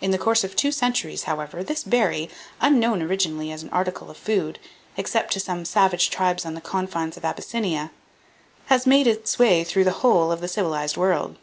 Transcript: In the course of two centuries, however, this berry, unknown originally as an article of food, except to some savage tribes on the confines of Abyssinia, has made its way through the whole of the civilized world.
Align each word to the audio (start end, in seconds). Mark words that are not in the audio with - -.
In 0.00 0.12
the 0.12 0.18
course 0.18 0.44
of 0.44 0.56
two 0.56 0.72
centuries, 0.72 1.24
however, 1.24 1.62
this 1.62 1.84
berry, 1.84 2.30
unknown 2.62 3.02
originally 3.02 3.52
as 3.52 3.62
an 3.62 3.68
article 3.68 4.10
of 4.10 4.16
food, 4.16 4.58
except 4.96 5.30
to 5.34 5.40
some 5.40 5.66
savage 5.66 6.08
tribes 6.08 6.46
on 6.46 6.54
the 6.54 6.62
confines 6.62 7.18
of 7.18 7.24
Abyssinia, 7.26 7.90
has 8.68 8.86
made 8.86 9.06
its 9.06 9.38
way 9.38 9.62
through 9.62 9.84
the 9.84 10.00
whole 10.00 10.32
of 10.32 10.40
the 10.40 10.48
civilized 10.48 10.96
world. 10.96 11.36